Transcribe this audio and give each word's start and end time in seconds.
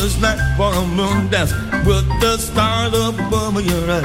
It's 0.00 0.16
a 0.16 0.20
marvelous 0.20 0.20
night 0.20 0.38
for 0.56 0.72
a 0.72 0.86
moon 0.86 1.30
dance 1.30 1.52
with 1.86 2.06
the 2.20 2.36
stars 2.38 2.94
above 2.94 3.60
your 3.64 3.90
eyes. 3.90 4.04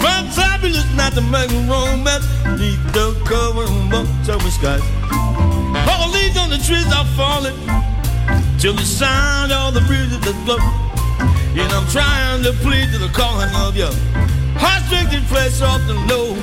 From 0.00 0.26
fabulous 0.30 0.84
night 0.94 1.14
to 1.14 1.20
make 1.20 1.50
romance 1.68 2.26
neath 2.58 2.82
the 2.92 3.14
cover 3.26 3.64
of 3.64 3.92
October 3.92 4.50
skies. 4.50 4.82
All 5.88 6.08
the 6.08 6.18
leaves 6.18 6.36
on 6.36 6.50
the 6.50 6.58
trees 6.58 6.86
are 6.92 7.06
falling 7.16 7.56
till 8.58 8.74
the 8.74 8.84
sound 8.84 9.52
of 9.52 9.74
the 9.74 9.80
breezes 9.82 10.20
that 10.20 10.36
blow. 10.44 10.58
And 11.58 11.72
I'm 11.72 11.86
trying 11.90 12.42
to 12.44 12.52
plead 12.62 12.92
to 12.92 12.98
the 12.98 13.08
calling 13.12 13.52
of 13.56 13.76
your 13.76 13.92
heart-stricken 14.58 15.24
flesh 15.24 15.60
off 15.60 15.80
the 15.86 15.94
low. 15.94 16.36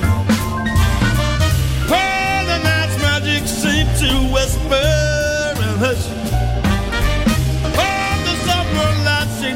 Oh, 1.88 2.44
the 2.44 2.58
night's 2.62 2.98
magic 3.00 3.46
seems 3.46 4.00
to 4.00 4.10
whisper 4.32 4.74
and 4.74 5.78
hush. 5.80 6.25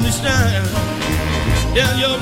To 0.03 0.11
shine. 0.11 0.67
Yeah, 1.75 1.99
your. 1.99 2.21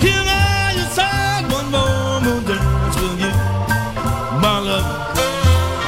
Can 0.00 0.24
I 0.28 0.76
have 0.96 1.52
one 1.52 1.70
more 1.70 2.40
dance 2.46 2.96
with 3.00 3.20
you, 3.20 3.32
my 4.40 4.58
love? 4.60 5.16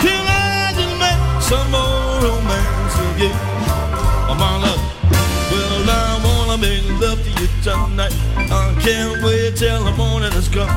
Can 0.02 0.24
I 0.26 0.72
just 0.74 0.94
make 0.98 1.42
some 1.42 1.70
more 1.70 2.22
romance 2.24 2.94
with 2.98 3.20
you, 3.22 3.32
oh, 4.30 4.36
my 4.38 4.56
love? 4.64 4.82
Well, 5.50 5.90
I 5.90 6.20
wanna 6.24 6.58
make 6.58 6.84
love 7.00 7.22
to 7.22 7.30
you 7.30 7.48
tonight. 7.62 8.14
I 8.36 8.74
can't 8.80 9.22
wait 9.22 9.56
till 9.56 9.84
the 9.84 9.92
morning 9.92 10.32
has 10.32 10.48
come. 10.48 10.68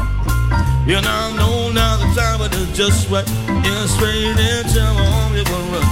And 0.87 1.05
I 1.05 1.35
know 1.37 1.71
now 1.71 1.97
the 1.97 2.09
time 2.19 2.41
it 2.41 2.53
is 2.55 2.75
just 2.75 3.09
right. 3.09 3.27
And 3.47 3.89
straight 3.89 4.37
into 4.37 4.81
my 4.81 5.05
home 5.13 5.35
it 5.35 5.47
run. 5.49 5.85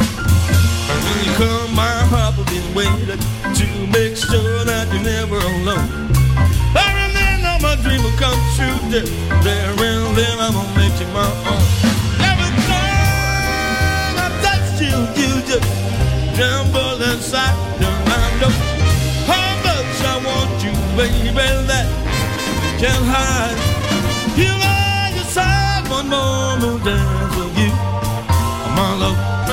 When 0.90 1.26
you 1.26 1.34
come, 1.38 1.74
my 1.76 1.96
heart 2.12 2.36
will 2.38 2.49
waiting 2.80 3.20
to 3.60 3.68
make 3.92 4.16
sure 4.16 4.64
that 4.64 4.88
you're 4.94 5.04
never 5.04 5.36
alone. 5.36 5.90
I 6.72 6.88
remember 7.04 7.52
my 7.60 7.76
dream 7.84 8.00
will 8.04 8.16
come 8.16 8.40
true. 8.56 8.80
There, 8.88 9.04
and 9.04 10.16
then 10.16 10.36
I'm 10.40 10.54
gonna 10.56 10.80
make 10.80 10.96
you 11.02 11.10
my 11.12 11.28
own. 11.52 11.64
Every 12.24 12.52
time 12.72 14.16
I 14.24 14.28
touch 14.46 14.80
you, 14.80 14.96
you 15.20 15.32
just 15.44 15.68
tremble 16.40 17.04
inside. 17.12 17.58
I 17.84 18.24
know 18.40 18.54
how 19.28 19.48
much 19.68 20.00
I 20.14 20.16
want 20.24 20.56
you, 20.64 20.72
baby, 20.96 21.36
that 21.68 21.88
can't 22.80 23.06
hide. 23.12 23.60
You 24.40 24.56
are 24.56 25.12
just 25.20 25.36
had 25.36 25.84
one 25.92 26.08
more 26.08 26.80
dance 26.88 27.36
with 27.36 27.60
you, 27.60 27.72
my 28.78 28.90
love. 29.04 29.49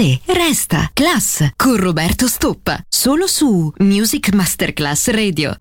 Classe 0.00 0.18
resta. 0.24 0.90
Class 0.94 1.50
con 1.56 1.76
Roberto 1.76 2.26
Stoppa, 2.26 2.82
solo 2.88 3.26
su 3.26 3.70
Music 3.80 4.32
Masterclass 4.32 5.10
Radio. 5.10 5.58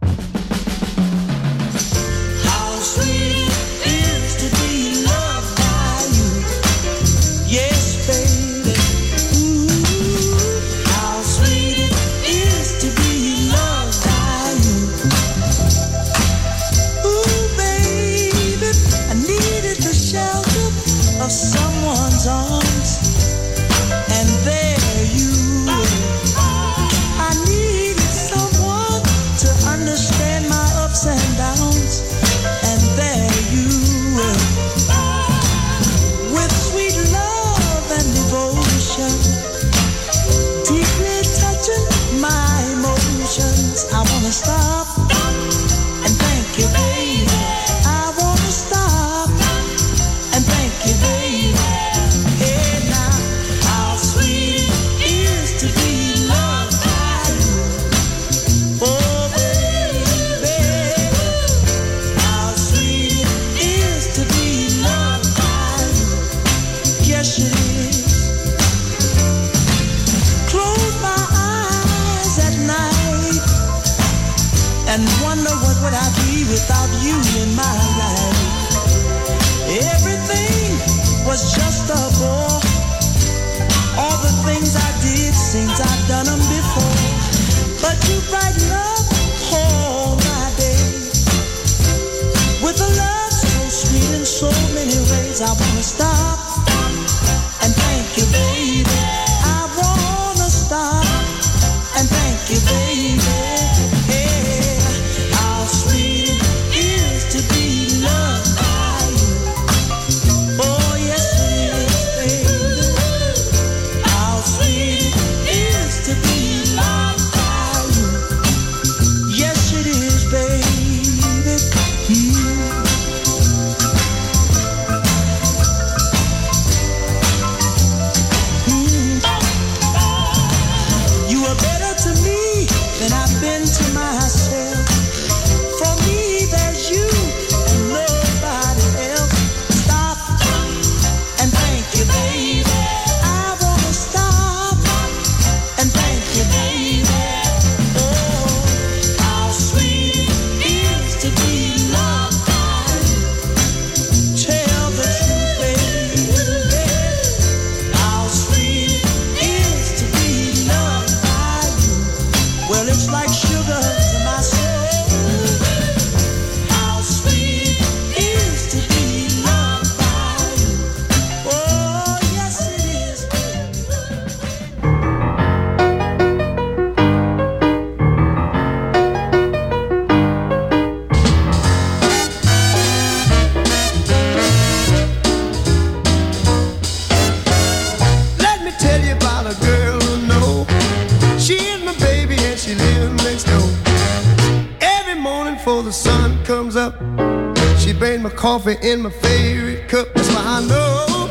Coffee 198.70 198.88
in 198.88 199.02
my 199.02 199.10
favorite 199.10 199.88
cup. 199.88 200.08
That's 200.14 200.30
why 200.30 200.44
I 200.46 200.62
know, 200.62 201.30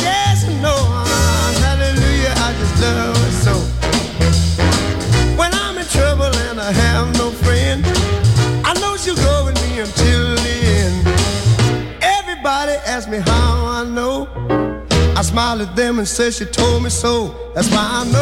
yes, 0.00 0.44
I 0.48 0.52
know, 0.60 0.82
hallelujah, 1.60 2.34
I 2.36 2.52
just 2.58 2.82
love 2.82 3.16
it 3.28 3.34
so. 3.44 3.54
When 5.36 5.52
I'm 5.54 5.78
in 5.78 5.86
trouble 5.86 6.34
and 6.48 6.60
I 6.60 6.72
have 6.72 7.16
no 7.18 7.30
friend, 7.30 7.84
I 8.64 8.74
know 8.80 8.96
she'll 8.96 9.16
go 9.16 9.44
with 9.46 9.60
me 9.62 9.80
until 9.80 10.34
the 10.36 10.56
end. 10.80 12.02
Everybody 12.02 12.72
asks 12.86 13.10
me 13.10 13.18
how 13.18 13.66
I 13.66 13.84
know. 13.84 14.28
I 15.16 15.22
smile 15.22 15.62
at 15.62 15.76
them 15.76 15.98
and 15.98 16.08
say 16.08 16.30
she 16.30 16.44
told 16.44 16.82
me 16.82 16.90
so. 16.90 17.34
That's 17.54 17.70
why 17.70 17.86
I 18.00 18.04
know. 18.10 18.21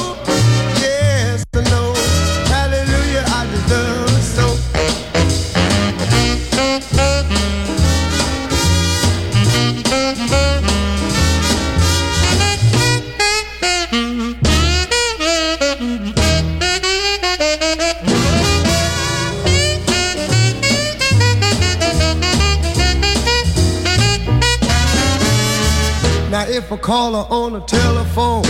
Call 26.77 27.13
her 27.13 27.27
on 27.31 27.53
the 27.53 27.59
telephone 27.59 28.43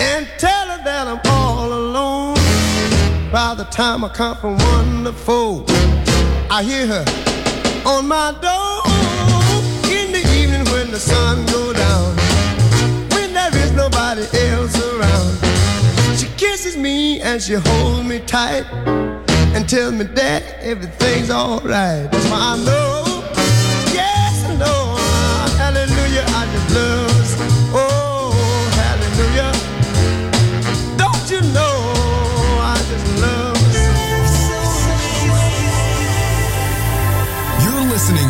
and 0.00 0.26
tell 0.38 0.66
her 0.68 0.84
that 0.84 1.08
I'm 1.08 1.20
all 1.26 1.72
alone, 1.72 2.36
by 3.32 3.54
the 3.56 3.64
time 3.64 4.04
I 4.04 4.08
come 4.08 4.36
from 4.36 4.56
one 4.56 5.04
to 5.04 5.12
four, 5.12 5.64
I 6.48 6.62
hear 6.62 6.86
her 6.86 7.04
on 7.84 8.06
my 8.06 8.30
door 8.40 8.84
in 9.90 10.12
the 10.12 10.22
evening 10.38 10.64
when 10.72 10.92
the 10.92 11.00
sun 11.00 11.44
goes 11.46 11.74
down, 11.74 12.16
when 13.10 13.34
there 13.34 13.54
is 13.56 13.72
nobody 13.72 14.22
else 14.50 14.78
around. 14.80 16.16
She 16.16 16.28
kisses 16.36 16.76
me 16.76 17.20
and 17.20 17.42
she 17.42 17.54
holds 17.54 18.06
me 18.08 18.20
tight 18.20 18.64
and 19.54 19.68
tells 19.68 19.92
me 19.92 20.04
that 20.04 20.42
everything's 20.60 21.30
alright. 21.30 22.10
That's 22.12 22.30
why 22.30 22.54
I 22.54 22.56
know, 22.64 23.24
yes 23.92 24.44
I 24.48 24.56
know, 24.56 24.91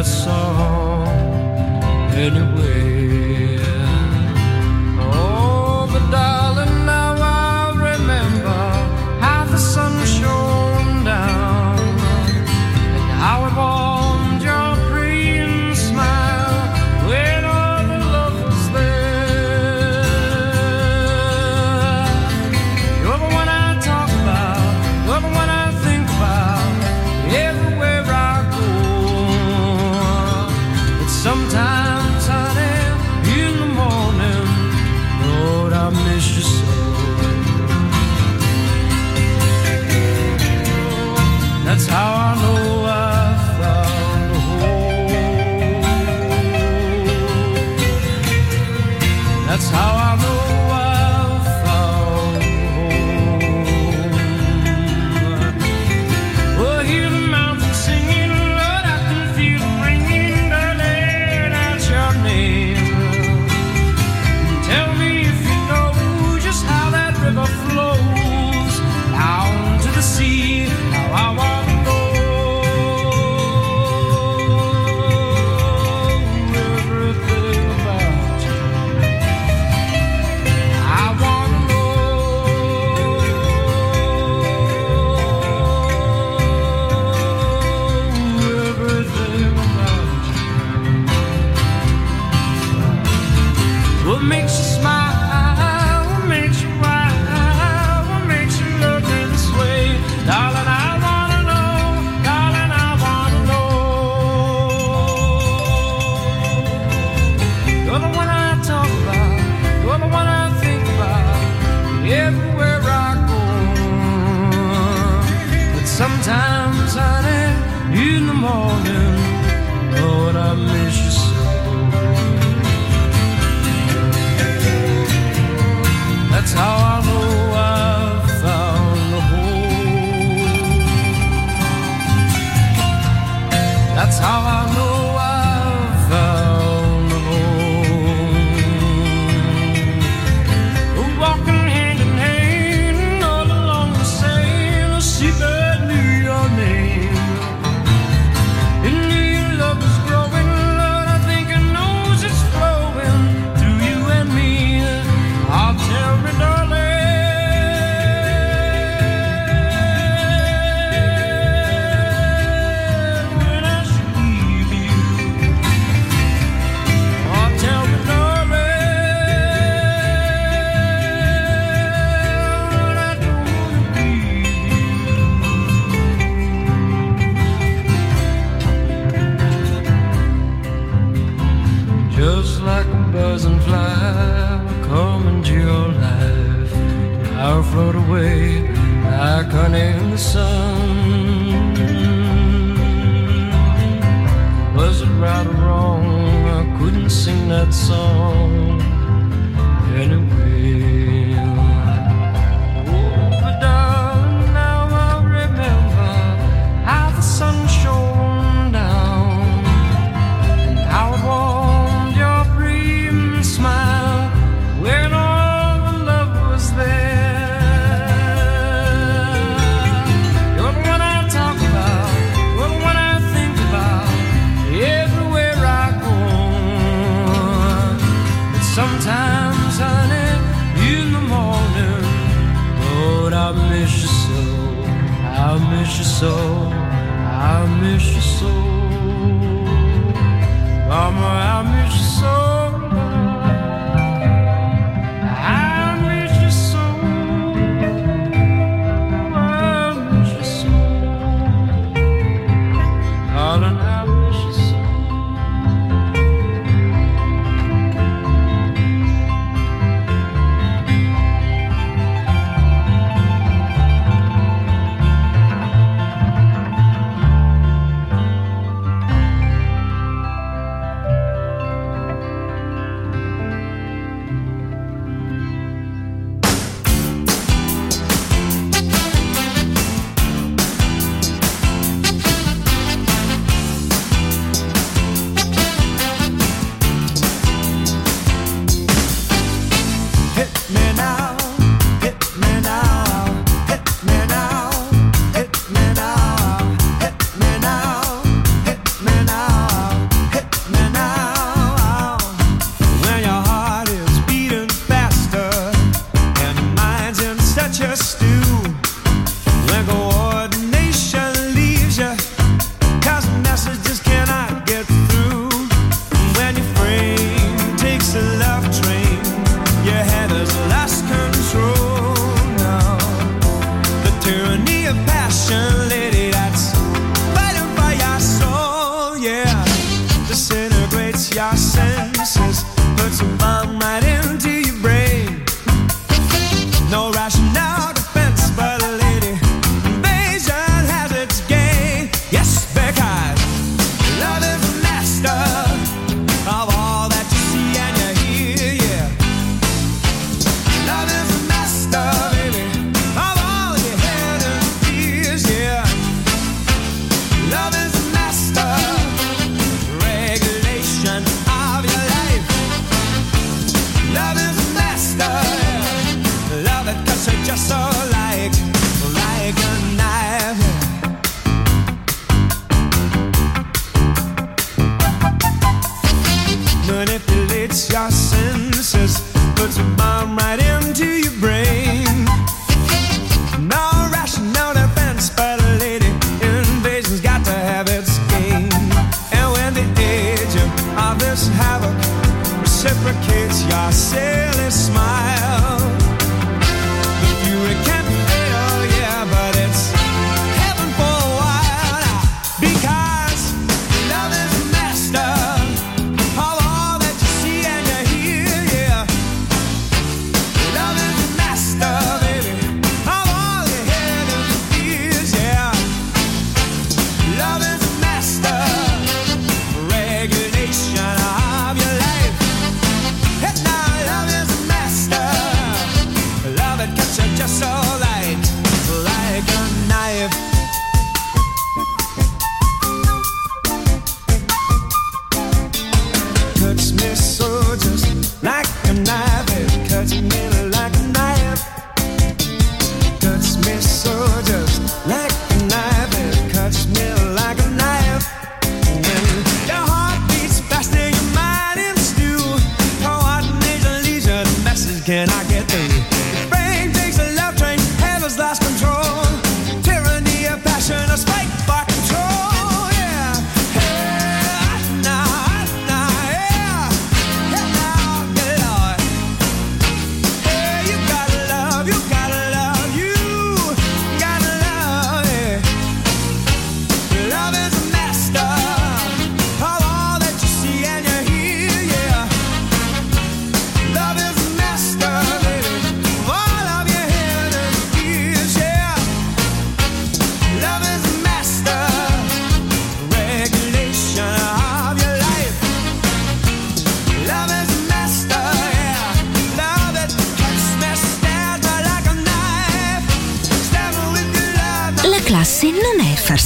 That 0.00 0.69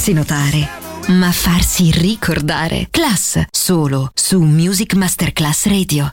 farsi 0.05 0.13
notare, 0.13 0.69
ma 1.07 1.31
farsi 1.31 1.89
ricordare. 1.91 2.87
Class, 2.91 3.45
solo 3.49 4.11
su 4.13 4.39
Music 4.39 4.93
Masterclass 4.93 5.65
Radio. 5.65 6.11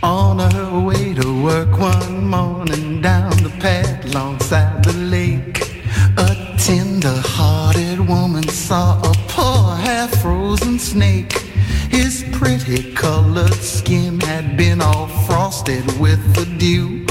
On 0.00 0.40
her 0.40 0.72
way 0.84 1.14
to 1.14 1.28
work 1.40 1.78
one 1.78 2.24
morning 2.26 3.00
down 3.00 3.30
the 3.42 3.50
path 3.58 4.04
alongside 4.06 4.82
the 4.82 4.96
lake, 5.08 5.84
a 6.16 6.56
tender-hearted 6.56 8.00
woman 8.00 8.48
saw 8.48 8.98
a 9.00 9.12
poor 9.28 9.76
half-frozen 9.76 10.80
snake. 10.80 11.46
His 11.90 12.24
pretty 12.32 12.92
colored 12.92 13.62
skin 13.62 14.18
had 14.20 14.56
been 14.56 14.80
all 14.80 15.06
frosted 15.28 15.84
with 16.00 16.18
the 16.34 16.44
dew. 16.58 17.06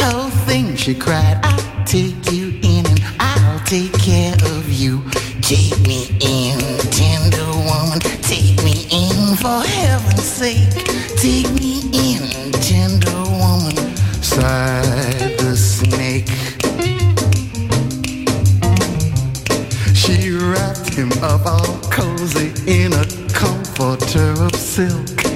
Oh, 0.00 0.28
thing, 0.46 0.76
she 0.76 0.94
cried, 0.94 1.38
I'll 1.44 1.84
take 1.84 2.32
you 2.32 2.41
silk 24.72 25.26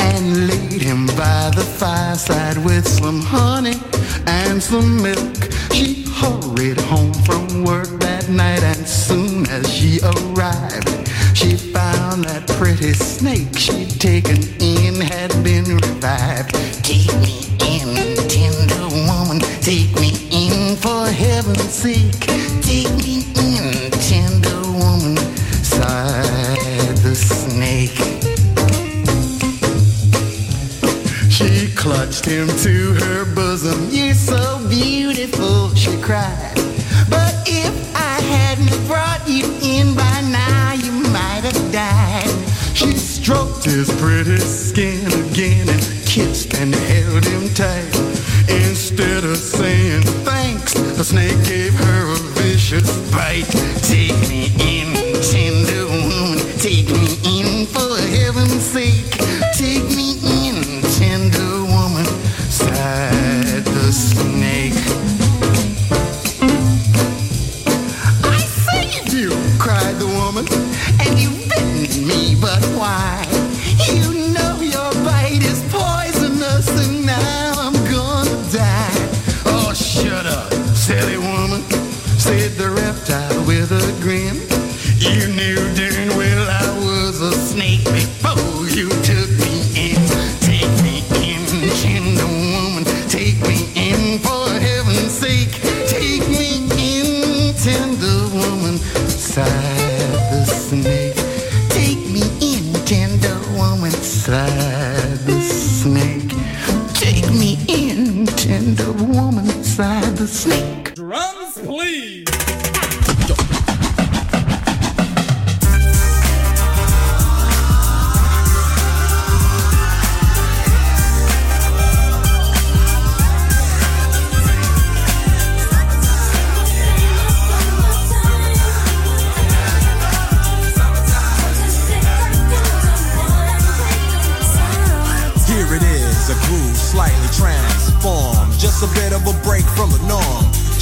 and 0.00 0.48
laid 0.48 0.82
him 0.82 1.06
by 1.16 1.50
the 1.56 1.64
fireside 1.78 2.58
with 2.62 2.86
some 2.86 3.22
honey 3.22 3.80
and 4.26 4.62
some 4.62 5.02
milk. 5.02 5.48
She 5.72 6.04
hurried 6.20 6.78
home 6.92 7.14
from 7.24 7.64
work 7.64 7.88
that 8.00 8.28
night 8.28 8.62
and 8.62 8.86
soon 8.86 9.48
as 9.48 9.64
she 9.72 9.98
arrived, 10.02 11.08
she 11.34 11.56
found 11.56 12.24
that 12.24 12.46
pretty 12.58 12.92
snake 12.92 13.56
she'd 13.56 13.98
taken 13.98 14.42
in 14.60 15.00
had 15.00 15.32
been 15.42 15.64
revived. 15.64 16.52
Take 16.84 17.16
me 17.24 17.48
in, 17.64 17.96
tender 18.28 18.88
woman, 19.08 19.40
take 19.62 19.92
me 20.04 20.10
in 20.30 20.76
for 20.76 21.06
heaven's 21.06 21.72
sake. 21.72 22.20
Take 22.60 22.92
me 23.00 23.24
in, 23.40 23.90
tender 24.04 24.60
woman, 24.76 25.16
sighed 25.64 26.98
the 26.98 27.14
snake. 27.14 28.11
Clutched 32.02 32.24
him 32.24 32.48
to 32.48 32.94
her 32.94 33.24
bosom. 33.32 33.88
You're 33.88 34.14
so 34.14 34.58
beautiful, 34.68 35.72
she 35.76 35.96
cried. 36.00 36.52
But 37.08 37.32
if 37.46 37.74
I 37.94 38.20
hadn't 38.20 38.86
brought 38.88 39.22
you 39.28 39.44
in 39.62 39.94
by 39.94 40.20
now, 40.22 40.72
you 40.72 40.90
might 40.90 41.42
have 41.44 41.72
died. 41.72 42.28
She 42.74 42.92
stroked 42.94 43.64
his 43.64 43.88
pretty 44.00 44.38
skin 44.38 45.06
again 45.30 45.68
and 45.68 45.82
kissed 46.04 46.54
and 46.54 46.74
held 46.74 47.24
him 47.24 47.48
tight. 47.54 47.94
Instead 48.48 49.22
of 49.22 49.36
saying 49.36 50.02
thanks, 50.24 50.74
the 50.74 51.04
snake 51.04 51.38
gave 51.44 51.72
her 51.72 52.12
a 52.14 52.16
vicious 52.34 52.90
bite. 53.12 53.81